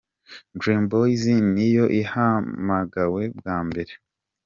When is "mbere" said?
3.67-3.93